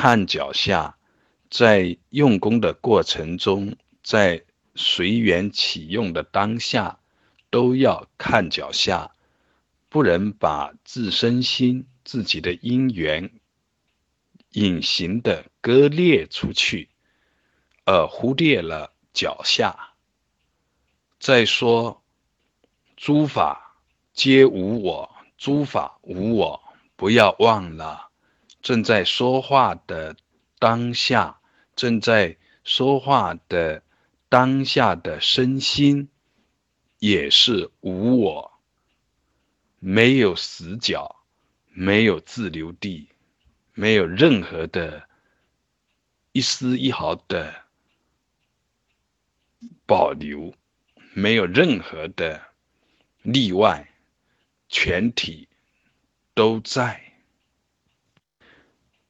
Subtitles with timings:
[0.00, 0.96] 看脚下，
[1.50, 3.74] 在用功的过程中，
[4.04, 4.44] 在
[4.76, 7.00] 随缘起用的当下，
[7.50, 9.10] 都要看脚下，
[9.88, 13.28] 不能把自身心、自己的因缘
[14.52, 16.90] 隐形的割裂出去，
[17.84, 19.94] 而忽略了脚下。
[21.18, 22.04] 再说，
[22.96, 23.76] 诸法
[24.12, 26.62] 皆无我，诸法无我，
[26.94, 28.07] 不要忘了，
[28.60, 30.16] 正在说话的
[30.58, 31.40] 当下，
[31.76, 33.82] 正在说话的
[34.28, 36.08] 当下的身心
[36.98, 38.52] 也是无我，
[39.78, 41.24] 没有死角，
[41.70, 43.08] 没有自留地，
[43.74, 45.08] 没有任何的
[46.32, 47.64] 一丝一毫的
[49.86, 50.54] 保留。
[51.14, 52.40] 没有任何的
[53.22, 53.88] 例外，
[54.68, 55.48] 全体
[56.32, 57.07] 都在。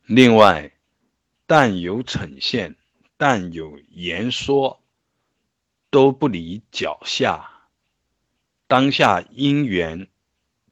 [0.09, 0.73] 另外，
[1.45, 2.77] 但有呈现，
[3.19, 4.83] 但有言说，
[5.91, 7.69] 都不离脚下。
[8.67, 10.09] 当下因缘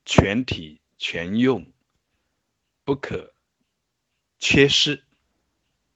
[0.06, 1.70] 全体全用，
[2.82, 3.34] 不可
[4.38, 5.04] 缺失。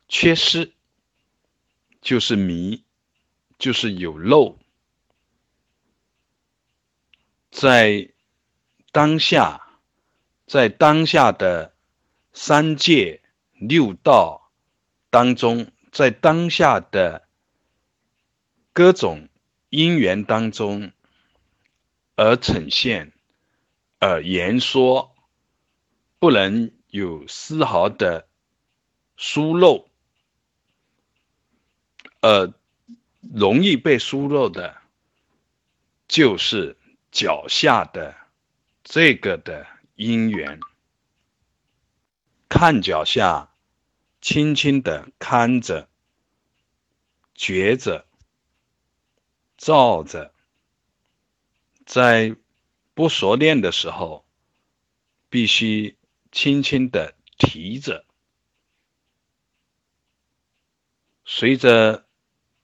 [0.06, 0.74] 缺失
[2.02, 2.84] 就是迷，
[3.58, 4.58] 就是有漏。
[7.50, 8.10] 在
[8.92, 9.78] 当下，
[10.46, 11.74] 在当下的
[12.34, 13.22] 三界
[13.60, 14.50] 六道
[15.10, 17.28] 当中，在当下的
[18.72, 19.28] 各种
[19.68, 20.90] 因缘当中
[22.16, 23.12] 而呈现，
[24.00, 25.14] 而言说，
[26.18, 28.26] 不能有丝毫的
[29.16, 29.88] 疏漏，
[32.20, 32.52] 而
[33.20, 34.76] 容易被疏漏的，
[36.08, 36.76] 就是。
[37.12, 38.14] 脚下的
[38.84, 39.66] 这个的
[39.96, 40.60] 因缘，
[42.48, 43.49] 看脚下，
[44.20, 45.88] 轻轻的看着，
[47.34, 48.06] 觉着，
[49.56, 50.32] 照着，
[51.86, 52.36] 在
[52.94, 54.24] 不熟练的时候，
[55.28, 55.96] 必须
[56.32, 58.04] 轻轻的提着，
[61.24, 62.06] 随着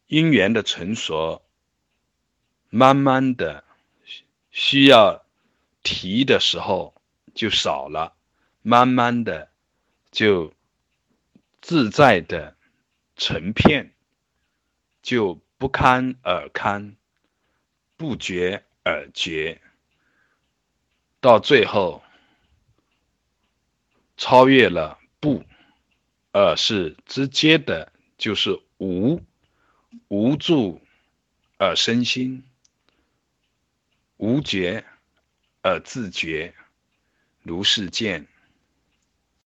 [0.06, 1.42] 因缘的成熟，
[2.70, 3.64] 慢慢的。
[4.58, 5.26] 需要
[5.82, 6.94] 提的时候
[7.34, 8.16] 就少了，
[8.62, 9.50] 慢慢的
[10.10, 10.54] 就
[11.66, 12.56] 自在的
[13.16, 13.92] 成片，
[15.02, 16.94] 就不堪而堪，
[17.96, 19.60] 不觉而觉，
[21.18, 22.04] 到最后
[24.16, 25.44] 超越了不，
[26.30, 29.20] 而是直接的，就是无
[30.06, 30.80] 无助
[31.58, 32.44] 而生心。
[34.18, 34.84] 无觉
[35.62, 36.54] 而自觉，
[37.42, 38.28] 如是见。